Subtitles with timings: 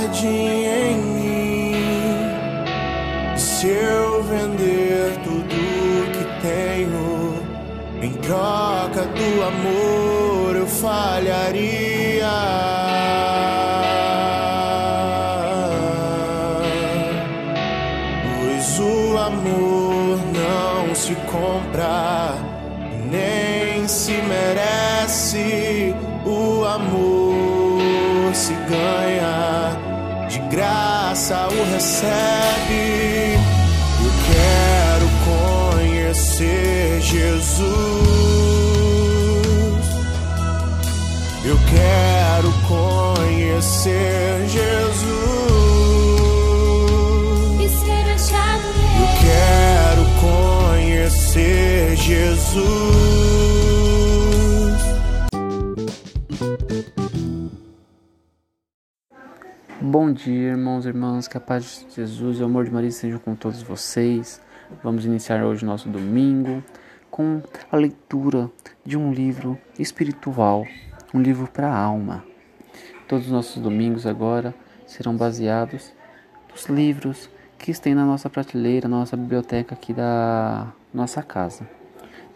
[0.00, 1.74] jardim em mim.
[3.36, 7.36] Se eu vender tudo que tenho
[8.02, 12.69] em troca do amor, eu falharia.
[31.30, 33.38] Graça o recebe.
[34.02, 35.08] Eu quero
[35.78, 37.70] conhecer Jesus.
[41.44, 44.90] Eu quero conhecer Jesus.
[51.32, 53.09] ser Jesus.
[59.92, 62.90] Bom dia, irmãos e irmãs, que a paz de Jesus e o amor de Maria
[62.90, 64.40] estejam com todos vocês.
[64.84, 66.62] Vamos iniciar hoje nosso domingo
[67.10, 68.48] com a leitura
[68.86, 70.64] de um livro espiritual,
[71.12, 72.22] um livro para a alma.
[73.08, 74.54] Todos os nossos domingos agora
[74.86, 75.92] serão baseados
[76.52, 81.68] nos livros que estão na nossa prateleira, na nossa biblioteca aqui da nossa casa.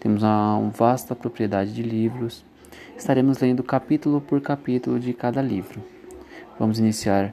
[0.00, 2.44] Temos uma vasta propriedade de livros.
[2.96, 5.80] Estaremos lendo capítulo por capítulo de cada livro.
[6.58, 7.32] Vamos iniciar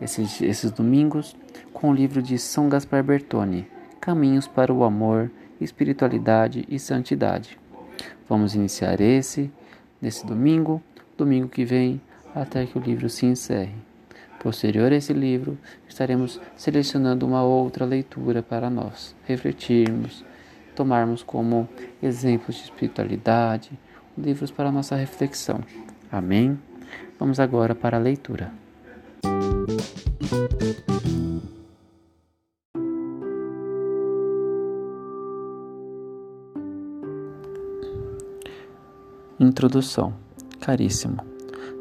[0.00, 1.36] esses, esses domingos
[1.72, 3.66] com o livro de São Gaspar Bertoni,
[4.00, 5.30] Caminhos para o Amor,
[5.60, 7.58] Espiritualidade e Santidade.
[8.28, 9.50] Vamos iniciar esse
[10.00, 10.82] nesse domingo,
[11.16, 12.00] domingo que vem,
[12.34, 13.74] até que o livro se encerre.
[14.40, 15.58] Posterior a esse livro,
[15.88, 20.24] estaremos selecionando uma outra leitura para nós refletirmos
[20.76, 21.68] tomarmos como
[22.02, 23.72] exemplos de espiritualidade,
[24.16, 25.60] livros para nossa reflexão.
[26.12, 26.58] Amém?
[27.18, 28.52] Vamos agora para a leitura.
[39.38, 40.12] Introdução.
[40.60, 41.18] Caríssimo,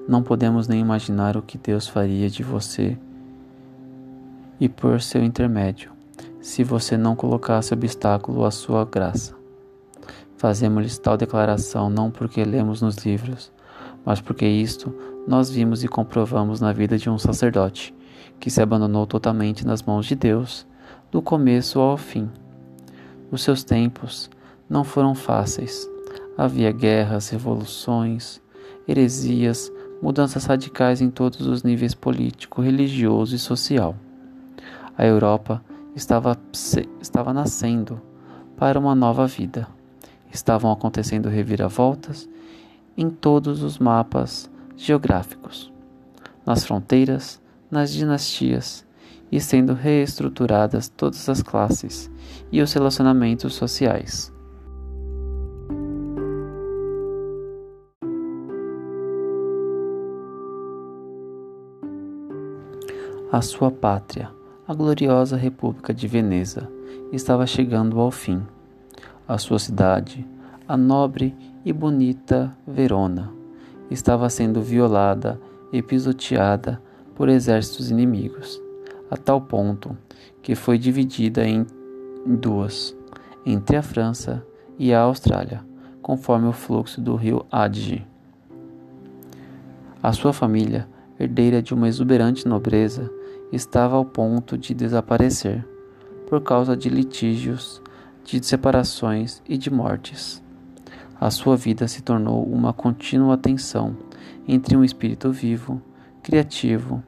[0.07, 2.97] não podemos nem imaginar o que Deus faria de você
[4.59, 5.91] e por seu intermédio
[6.39, 9.35] se você não colocasse obstáculo à sua graça.
[10.37, 13.51] Fazemos-lhes tal declaração não porque lemos nos livros,
[14.05, 14.93] mas porque isto
[15.27, 17.93] nós vimos e comprovamos na vida de um sacerdote
[18.39, 20.65] que se abandonou totalmente nas mãos de Deus,
[21.11, 22.29] do começo ao fim.
[23.31, 24.29] Os seus tempos
[24.69, 25.89] não foram fáceis.
[26.37, 28.41] Havia guerras, revoluções,
[28.87, 33.95] heresias, mudanças radicais em todos os níveis político, religioso e social.
[34.97, 35.63] A Europa
[35.95, 36.37] estava,
[37.01, 38.01] estava nascendo
[38.57, 39.67] para uma nova vida.
[40.31, 42.29] Estavam acontecendo reviravoltas
[42.97, 45.71] em todos os mapas geográficos,
[46.45, 48.85] nas fronteiras, nas dinastias
[49.31, 52.11] e sendo reestruturadas todas as classes
[52.51, 54.33] e os relacionamentos sociais.
[63.31, 64.31] A sua pátria
[64.67, 66.67] a gloriosa República de Veneza
[67.11, 68.41] estava chegando ao fim.
[69.27, 70.27] A sua cidade,
[70.67, 73.31] a nobre e bonita Verona,
[73.91, 75.39] estava sendo violada
[75.71, 76.81] e pisoteada
[77.15, 78.61] por exércitos inimigos,
[79.09, 79.97] a tal ponto
[80.41, 81.65] que foi dividida em
[82.25, 82.95] duas,
[83.45, 84.45] entre a França
[84.77, 85.63] e a Austrália,
[86.01, 88.05] conforme o fluxo do rio Adige.
[90.03, 90.87] A sua família,
[91.19, 93.09] herdeira de uma exuberante nobreza,
[93.51, 95.65] estava ao ponto de desaparecer
[96.27, 97.81] por causa de litígios,
[98.23, 100.43] de separações e de mortes.
[101.19, 103.95] A sua vida se tornou uma contínua tensão
[104.47, 105.81] entre um espírito vivo,
[106.21, 107.03] criativo,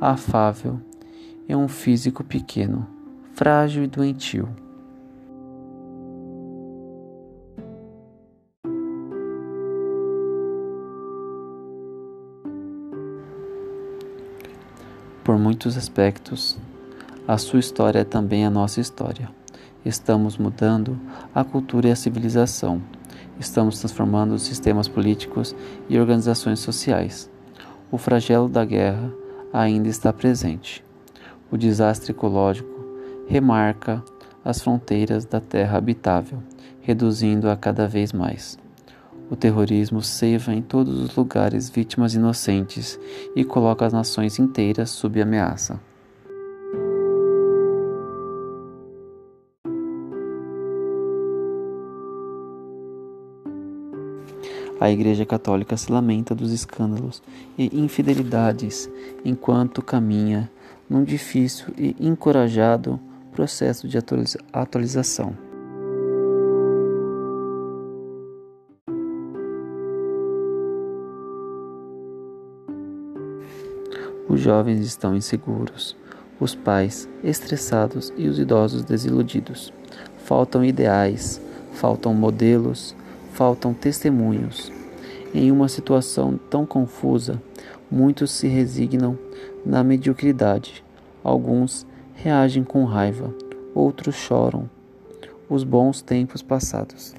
[0.00, 0.80] afável
[1.48, 2.86] e um físico pequeno,
[3.34, 4.48] frágil e doentio.
[15.24, 16.56] Por muitos aspectos,
[17.26, 19.28] a sua história é também a nossa história.
[19.84, 20.98] Estamos mudando
[21.34, 22.80] a cultura e a civilização.
[23.38, 25.54] Estamos transformando os sistemas políticos
[25.88, 27.28] e organizações sociais.
[27.90, 29.12] O flagelo da guerra
[29.52, 30.84] ainda está presente.
[31.50, 32.68] O desastre ecológico
[33.26, 34.02] remarca
[34.44, 36.42] as fronteiras da terra habitável,
[36.80, 38.58] reduzindo-a cada vez mais.
[39.28, 42.98] O terrorismo ceiva em todos os lugares vítimas inocentes
[43.34, 45.80] e coloca as nações inteiras sob ameaça.
[54.86, 57.20] A Igreja Católica se lamenta dos escândalos
[57.58, 58.88] e infidelidades
[59.24, 60.48] enquanto caminha
[60.88, 63.00] num difícil e encorajado
[63.32, 63.98] processo de
[64.52, 65.36] atualização.
[74.28, 75.96] Os jovens estão inseguros,
[76.38, 79.72] os pais estressados e os idosos desiludidos.
[80.18, 81.40] Faltam ideais,
[81.72, 82.94] faltam modelos,
[83.32, 84.75] faltam testemunhos.
[85.38, 87.42] Em uma situação tão confusa,
[87.90, 89.18] muitos se resignam
[89.66, 90.82] na mediocridade.
[91.22, 93.34] Alguns reagem com raiva,
[93.74, 94.66] outros choram.
[95.46, 97.14] Os bons tempos passados.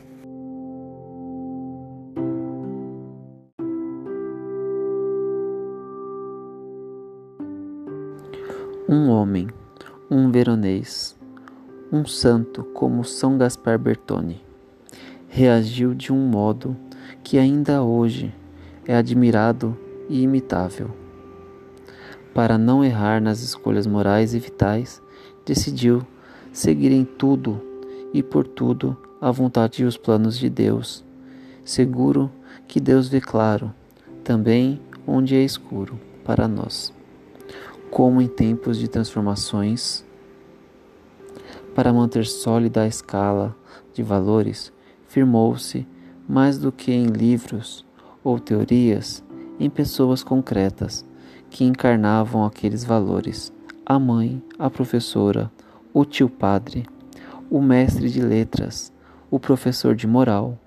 [8.89, 9.47] Um homem,
[10.09, 11.15] um veronês,
[11.91, 14.41] um santo como São Gaspar Bertone
[15.27, 16.75] reagiu de um modo
[17.27, 18.33] que ainda hoje
[18.85, 19.77] é admirado
[20.07, 20.91] e imitável.
[22.33, 25.01] Para não errar nas escolhas morais e vitais,
[25.45, 26.07] decidiu
[26.53, 27.61] seguir em tudo
[28.13, 31.03] e por tudo a vontade e os planos de Deus,
[31.65, 32.31] seguro
[32.65, 33.73] que Deus vê claro,
[34.23, 36.93] também onde é escuro para nós.
[37.91, 40.05] Como em tempos de transformações,
[41.75, 43.53] para manter sólida a escala
[43.93, 44.71] de valores,
[45.09, 45.85] firmou-se,
[46.27, 47.85] mais do que em livros
[48.23, 49.23] ou teorias,
[49.59, 51.05] em pessoas concretas
[51.49, 53.53] que encarnavam aqueles valores:
[53.85, 55.51] a mãe, a professora,
[55.93, 56.85] o tio padre,
[57.49, 58.91] o mestre de letras,
[59.31, 60.59] o professor de moral,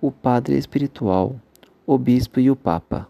[0.00, 1.36] o padre espiritual,
[1.86, 3.08] o bispo e o papa.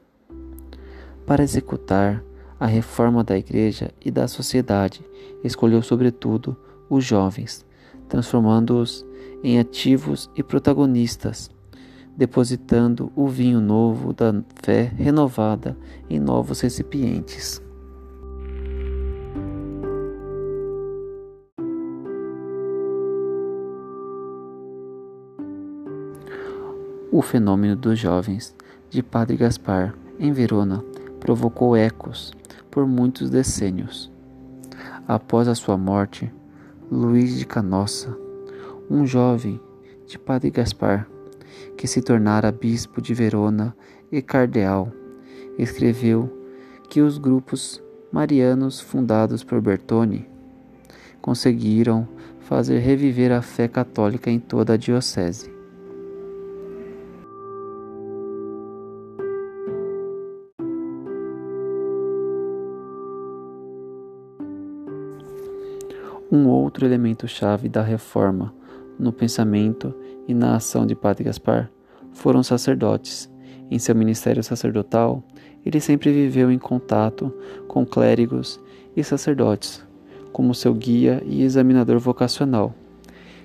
[1.26, 2.22] Para executar
[2.60, 5.04] a reforma da igreja e da sociedade,
[5.42, 6.56] escolheu sobretudo
[6.88, 7.64] os jovens,
[8.08, 9.04] transformando-os
[9.42, 11.50] em ativos e protagonistas,
[12.16, 15.76] depositando o vinho novo da fé renovada
[16.08, 17.62] em novos recipientes.
[27.10, 28.54] O fenômeno dos jovens
[28.90, 30.84] de Padre Gaspar em Verona
[31.20, 32.32] provocou ecos
[32.70, 34.10] por muitos decênios.
[35.06, 36.32] Após a sua morte,
[36.90, 38.24] Luís de Canossa
[38.90, 39.60] um jovem
[40.06, 41.08] de Padre Gaspar,
[41.76, 43.76] que se tornara bispo de Verona
[44.10, 44.92] e cardeal,
[45.58, 46.30] escreveu
[46.88, 50.28] que os grupos marianos fundados por Bertone
[51.20, 52.06] conseguiram
[52.40, 55.52] fazer reviver a fé católica em toda a diocese.
[66.30, 68.52] Um outro elemento chave da reforma
[68.98, 69.94] no pensamento
[70.26, 71.70] e na ação de Padre Gaspar
[72.12, 73.30] foram sacerdotes.
[73.70, 75.22] Em seu ministério sacerdotal,
[75.64, 77.32] ele sempre viveu em contato
[77.66, 78.60] com clérigos
[78.96, 79.84] e sacerdotes,
[80.32, 82.74] como seu guia e examinador vocacional.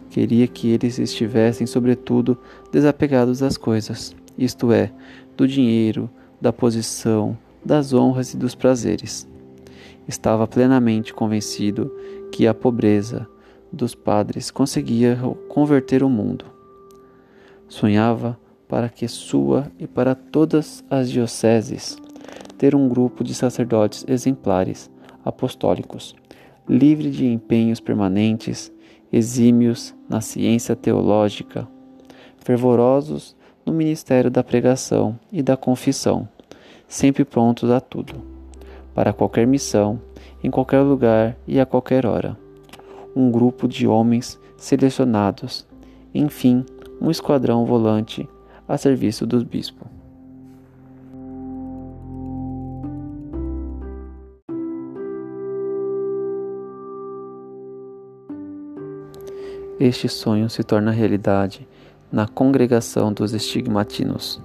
[0.10, 2.38] Queria que eles estivessem, sobretudo,
[2.72, 4.92] desapegados das coisas, isto é,
[5.38, 6.10] do dinheiro,
[6.42, 9.28] da posição, das honras e dos prazeres.
[10.08, 11.94] Estava plenamente convencido
[12.32, 13.28] que a pobreza,
[13.72, 16.46] dos padres conseguia converter o mundo.
[17.68, 21.98] Sonhava para que sua e para todas as dioceses
[22.58, 24.90] ter um grupo de sacerdotes exemplares,
[25.24, 26.16] apostólicos,
[26.68, 28.72] livre de empenhos permanentes,
[29.12, 31.68] exímios na ciência teológica,
[32.38, 33.36] fervorosos
[33.66, 36.28] no ministério da pregação e da confissão,
[36.88, 38.22] sempre prontos a tudo,
[38.94, 40.00] para qualquer missão,
[40.44, 42.38] em qualquer lugar e a qualquer hora
[43.16, 45.66] um grupo de homens selecionados,
[46.14, 46.66] enfim,
[47.02, 48.28] um esquadrão volante
[48.68, 49.86] a serviço do bispo.
[59.80, 61.66] Este sonho se torna realidade
[62.12, 64.42] na congregação dos estigmatinos,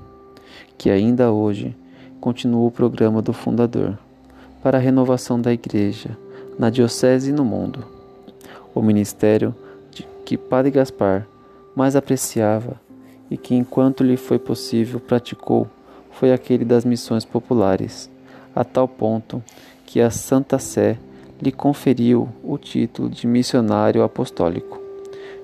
[0.78, 1.76] que ainda hoje
[2.21, 3.99] continua o programa do fundador
[4.62, 6.16] para a renovação da Igreja
[6.56, 7.94] na Diocese e no mundo
[8.75, 9.54] o ministério
[10.25, 11.26] que Padre Gaspar
[11.76, 12.81] mais apreciava
[13.31, 15.69] e que, enquanto lhe foi possível, praticou
[16.11, 18.11] foi aquele das missões populares,
[18.54, 19.43] a tal ponto
[19.85, 20.99] que a Santa Sé
[21.43, 24.81] lhe conferiu o título de missionário apostólico,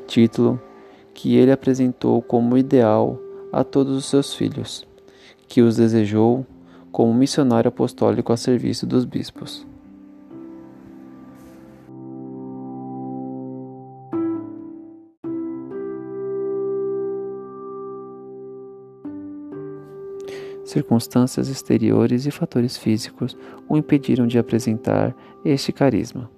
[0.07, 0.61] título
[1.13, 3.19] que ele apresentou como ideal
[3.53, 4.87] a todos os seus filhos,
[5.49, 6.47] que os desejou
[6.93, 9.67] como missionário apostólico a serviço dos bispos.
[20.71, 23.37] Circunstâncias exteriores e fatores físicos
[23.69, 26.31] o impediram de apresentar este carisma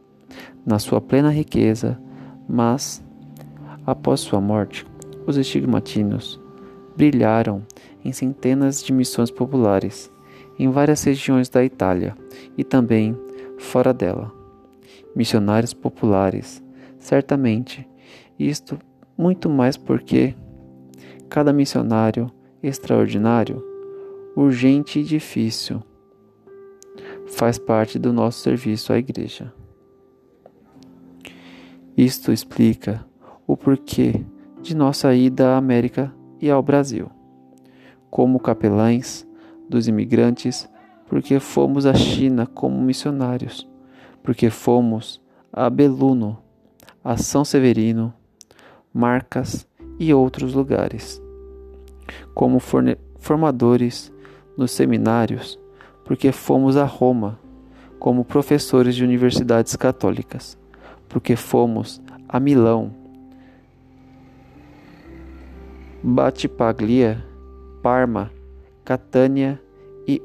[0.64, 2.00] na sua plena riqueza,
[2.48, 3.02] mas
[3.86, 4.86] após sua morte,
[5.26, 6.40] os estigmatinos
[6.96, 7.62] brilharam
[8.04, 10.10] em centenas de missões populares
[10.58, 12.16] em várias regiões da Itália
[12.56, 13.16] e também
[13.58, 14.32] fora dela.
[15.14, 16.62] Missionários populares,
[16.98, 17.88] certamente,
[18.38, 18.78] isto
[19.16, 20.34] muito mais porque
[21.28, 22.30] cada missionário
[22.62, 23.62] extraordinário,
[24.36, 25.82] urgente e difícil,
[27.26, 29.52] faz parte do nosso serviço à Igreja.
[31.96, 33.04] Isto explica
[33.46, 34.24] o porquê
[34.62, 37.10] de nossa ida à América e ao Brasil.
[38.10, 39.26] Como capelães
[39.68, 40.68] dos imigrantes,
[41.06, 43.68] porque fomos à China como missionários,
[44.22, 45.20] porque fomos
[45.52, 46.38] a Beluno,
[47.04, 48.14] a São Severino,
[48.92, 49.66] Marcas
[49.98, 51.22] e outros lugares.
[52.34, 52.58] Como
[53.18, 54.11] formadores
[54.56, 55.58] nos seminários,
[56.04, 57.38] porque fomos a Roma,
[57.98, 60.58] como professores de universidades católicas,
[61.08, 62.92] porque fomos a Milão,
[66.02, 67.24] Batipaglia,
[67.80, 68.32] Parma,
[68.84, 69.62] Catânia
[70.06, 70.20] e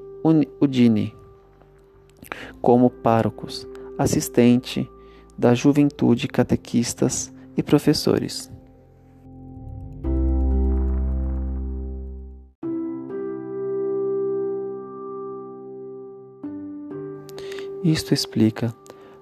[0.60, 1.14] Udine,
[2.62, 3.68] como párocos,
[3.98, 4.90] assistente
[5.38, 8.52] da juventude, catequistas e professores.
[17.88, 18.76] Isto explica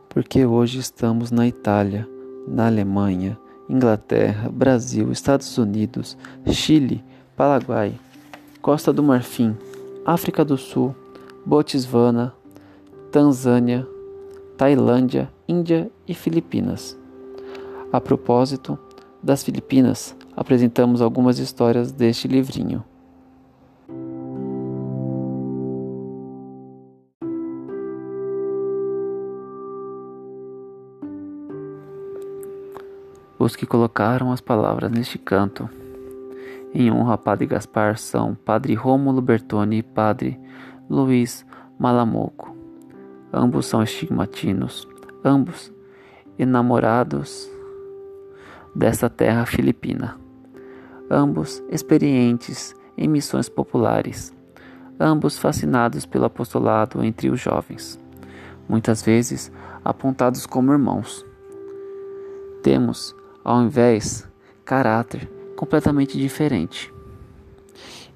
[0.10, 2.10] porque hoje estamos na Itália,
[2.48, 3.38] na Alemanha,
[3.70, 6.18] Inglaterra, Brasil, Estados Unidos,
[6.48, 7.04] Chile,
[7.38, 7.94] Paraguai,
[8.64, 9.56] Costa do Marfim,
[10.04, 10.96] África do Sul,
[11.46, 12.34] Botswana,
[13.12, 13.88] Tanzânia,
[14.58, 16.98] Tailândia, Índia e Filipinas.
[17.94, 18.80] A propósito
[19.22, 22.84] das Filipinas, apresentamos algumas histórias deste livrinho.
[33.38, 35.70] Os que colocaram as palavras neste canto
[36.74, 40.40] em honra a Padre Gaspar são Padre Rômulo Bertoni e Padre
[40.90, 41.46] Luiz
[41.78, 42.56] Malamoco.
[43.34, 44.88] Ambos são estigmatinos,
[45.24, 45.74] ambos
[46.40, 47.50] enamorados
[48.74, 50.18] dessa terra filipina,
[51.10, 54.34] ambos experientes em missões populares,
[55.00, 58.00] ambos fascinados pelo apostolado entre os jovens,
[58.68, 59.52] muitas vezes
[59.84, 61.26] apontados como irmãos.
[62.62, 63.16] Temos
[63.46, 64.28] ao invés,
[64.66, 66.92] caráter completamente diferente.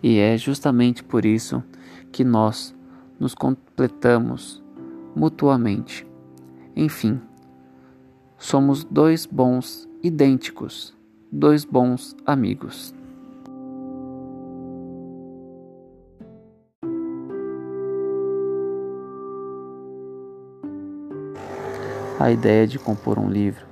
[0.01, 1.63] E é justamente por isso
[2.11, 2.75] que nós
[3.19, 4.63] nos completamos
[5.15, 6.07] mutuamente.
[6.75, 7.21] Enfim,
[8.39, 10.97] somos dois bons idênticos,
[11.31, 12.95] dois bons amigos.
[22.19, 23.68] A ideia de compor um livro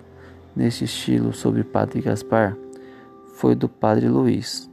[0.57, 2.57] neste estilo sobre Padre Gaspar
[3.35, 4.67] foi do Padre Luiz.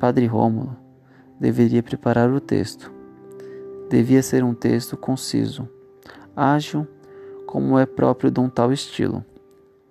[0.00, 0.76] Padre Rômulo
[1.38, 2.92] deveria preparar o texto.
[3.88, 5.68] Devia ser um texto conciso,
[6.34, 6.86] ágil,
[7.46, 9.24] como é próprio de um tal estilo.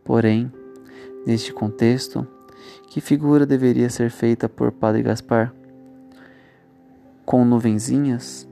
[0.03, 0.51] Porém,
[1.25, 2.27] neste contexto,
[2.89, 5.53] que figura deveria ser feita por Padre Gaspar?
[7.25, 8.47] Com nuvenzinhas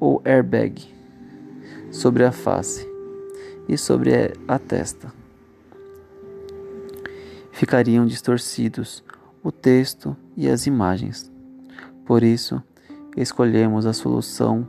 [0.00, 0.88] ou airbag
[1.90, 2.88] sobre a face
[3.68, 5.19] e sobre a testa?
[7.60, 9.04] Ficariam distorcidos
[9.44, 11.30] o texto e as imagens.
[12.06, 12.62] Por isso,
[13.14, 14.66] escolhemos a solução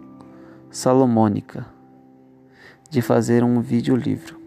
[0.69, 1.65] salomônica
[2.89, 4.38] de fazer um vídeo-livro,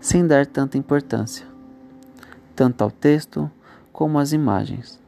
[0.00, 1.46] sem dar tanta importância,
[2.56, 3.48] tanto ao texto
[3.92, 5.00] como às imagens.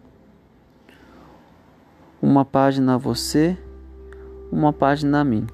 [2.22, 3.58] Uma página a você,
[4.52, 5.44] uma página a mim.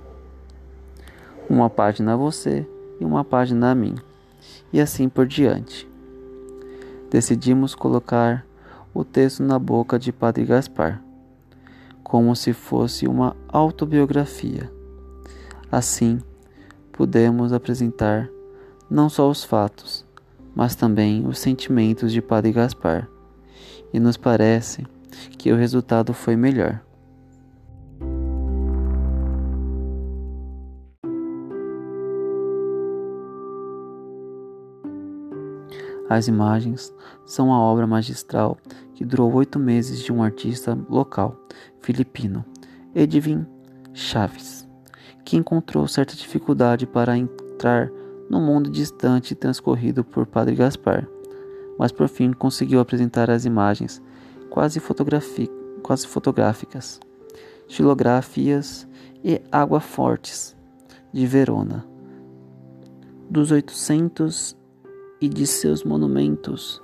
[1.48, 2.68] Uma página a você
[3.00, 3.94] e uma página a mim.
[4.70, 5.93] E assim por diante
[7.14, 8.44] decidimos colocar
[8.92, 11.00] o texto na boca de Padre Gaspar,
[12.02, 14.68] como se fosse uma autobiografia.
[15.70, 16.18] Assim,
[16.90, 18.28] pudemos apresentar
[18.90, 20.04] não só os fatos,
[20.56, 23.08] mas também os sentimentos de Padre Gaspar,
[23.92, 24.84] e nos parece
[25.38, 26.80] que o resultado foi melhor.
[36.08, 36.92] As imagens
[37.24, 38.58] são a obra magistral
[38.94, 41.36] que durou oito meses de um artista local,
[41.80, 42.44] filipino,
[42.94, 43.46] Edwin
[43.92, 44.68] Chaves,
[45.24, 47.90] que encontrou certa dificuldade para entrar
[48.28, 51.08] no mundo distante transcorrido por Padre Gaspar,
[51.78, 54.02] mas por fim conseguiu apresentar as imagens
[54.50, 54.80] quase
[55.82, 57.00] quase fotográficas,
[57.66, 58.86] xilografias
[59.22, 60.56] e água fortes
[61.12, 61.84] de Verona.
[63.28, 64.56] Dos 800
[65.24, 66.82] e de seus monumentos,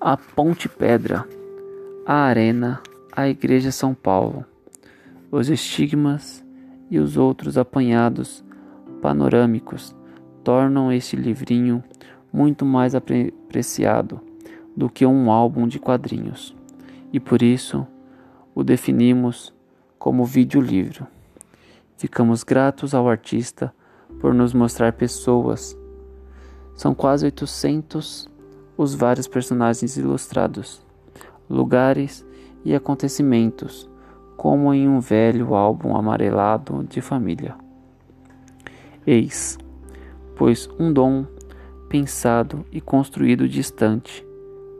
[0.00, 1.28] a Ponte Pedra,
[2.06, 2.80] a Arena,
[3.12, 4.42] a Igreja São Paulo,
[5.30, 6.42] os estigmas
[6.90, 8.42] e os outros apanhados
[9.02, 9.94] panorâmicos
[10.42, 11.84] tornam este livrinho
[12.32, 14.18] muito mais apreciado
[14.74, 16.56] do que um álbum de quadrinhos,
[17.12, 17.86] e por isso
[18.54, 19.52] o definimos
[19.98, 21.06] como vídeo-livro.
[21.98, 23.74] Ficamos gratos ao artista
[24.22, 25.76] por nos mostrar pessoas.
[26.76, 28.28] São quase 800
[28.76, 30.82] os vários personagens ilustrados,
[31.48, 32.24] lugares
[32.64, 33.88] e acontecimentos,
[34.36, 37.56] como em um velho álbum amarelado de família.
[39.06, 39.56] Eis,
[40.36, 41.24] pois, um dom
[41.88, 44.26] pensado e construído distante,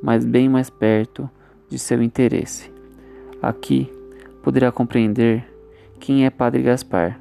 [0.03, 1.31] mas bem mais perto
[1.69, 2.71] de seu interesse.
[3.41, 3.91] Aqui
[4.43, 5.51] poderá compreender
[5.99, 7.19] quem é Padre Gaspar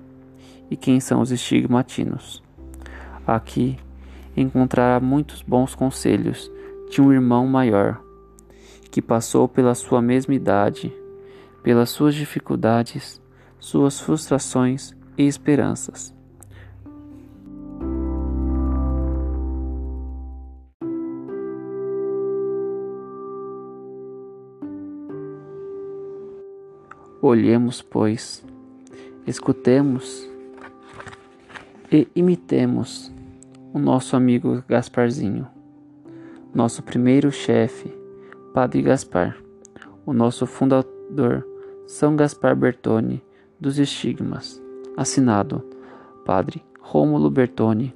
[0.70, 2.44] e quem são os estigmatinos.
[3.26, 3.78] Aqui
[4.36, 6.52] encontrará muitos bons conselhos
[6.90, 8.02] de um irmão maior
[8.92, 10.94] que passou pela sua mesma idade,
[11.62, 13.22] pelas suas dificuldades,
[13.60, 16.16] suas frustrações e esperanças.
[27.22, 28.46] Olhemos, pois,
[29.26, 30.30] escutemos
[31.92, 33.15] e imitemos
[33.76, 35.46] o nosso amigo Gasparzinho,
[36.54, 37.94] nosso primeiro chefe,
[38.54, 39.36] Padre Gaspar,
[40.06, 41.46] o nosso fundador,
[41.86, 43.22] São Gaspar Bertone
[43.60, 44.64] dos Estigmas,
[44.96, 45.62] assinado
[46.24, 47.94] Padre Rômulo Bertone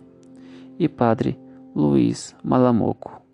[0.78, 1.40] e Padre
[1.74, 3.29] Luiz Malamoco.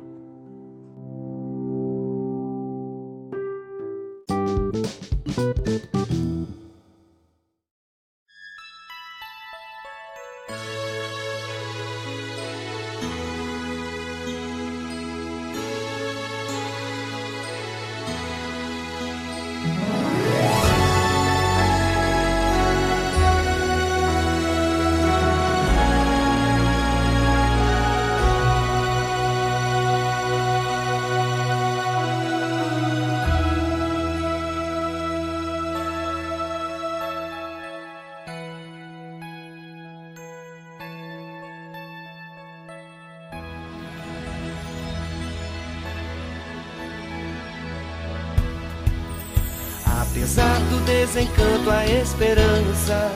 [50.85, 53.11] Desencanto, a esperança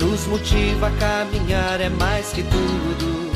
[0.00, 3.28] nos motiva a caminhar, é mais que tudo.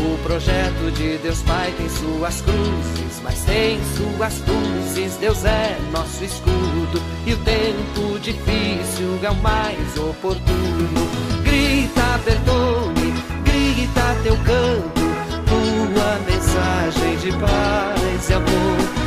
[0.00, 5.16] O projeto de Deus Pai tem suas cruzes, mas tem suas luzes.
[5.16, 11.10] Deus é nosso escudo e o tempo difícil é o mais oportuno.
[11.42, 13.12] Grita, Bertone,
[13.44, 15.00] grita teu canto,
[15.46, 19.03] tua mensagem de paz e amor.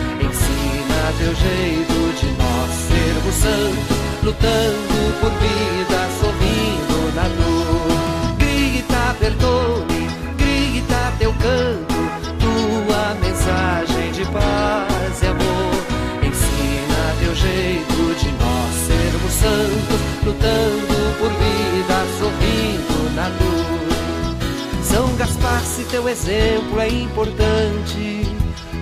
[1.17, 8.37] Teu jeito de nós servo santo, lutando por vida, sorrindo na dor.
[8.37, 11.95] Grita, perdone, grita teu canto,
[12.39, 15.73] tua mensagem de paz e amor.
[16.21, 24.83] Ensina teu jeito de nós sermos santos, lutando por vida, sorrindo na dor.
[24.83, 28.36] São Gaspar, se teu exemplo é importante.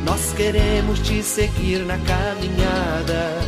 [0.06, 3.42] Nós queremos te seguir na caminhada.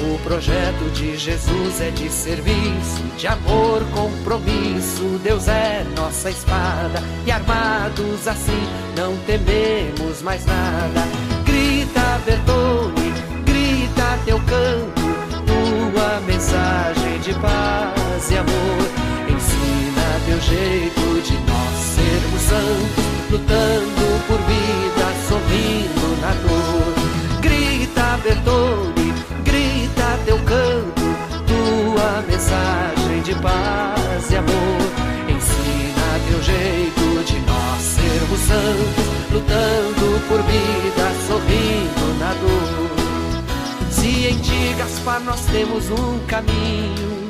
[0.00, 5.18] O projeto de Jesus é de serviço, de amor, compromisso.
[5.22, 11.02] Deus é nossa espada e armados assim não tememos mais nada.
[11.44, 13.12] Grita, Bertone,
[13.44, 15.02] grita teu canto,
[15.46, 19.04] tua mensagem de paz e amor.
[19.28, 27.40] Ensina teu jeito de nós sermos santos, lutando por vida, sorrindo na dor.
[27.40, 29.12] Grita, Bertone
[29.44, 31.02] grita teu canto,
[31.46, 34.80] tua mensagem de paz e amor.
[35.28, 43.90] Ensina teu jeito de nós sermos santos, lutando por vida, sorrindo na dor.
[43.90, 47.28] Se em ti, Gaspar, nós temos um caminho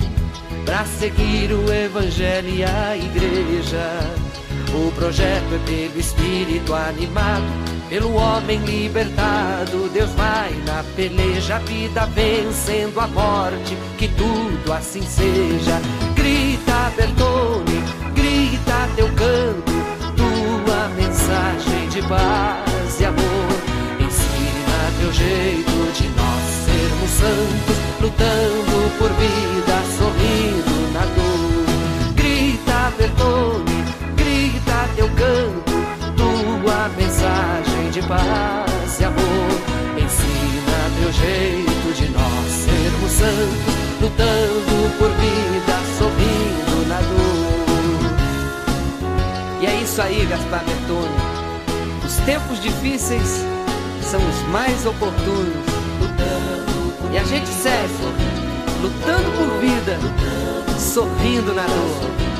[0.67, 4.24] para seguir o Evangelho e a Igreja.
[4.75, 12.07] O projeto é pelo Espírito animado pelo homem libertado, Deus vai na peleja, a vida
[12.07, 15.81] vencendo a morte, que tudo assim seja.
[16.17, 17.85] Grita, Bertone,
[18.15, 19.73] grita teu canto,
[20.17, 23.55] tua mensagem de paz e amor.
[24.01, 30.64] Ensina teu jeito de nós sermos santos, lutando por vida, sorrindo
[49.95, 51.15] isso aí, Gaspar Bertone.
[52.05, 53.45] Os tempos difíceis
[54.03, 55.55] são os mais oportunos.
[57.13, 57.93] E a gente segue,
[58.83, 59.97] lutando por vida,
[60.81, 62.34] sorrindo na dor.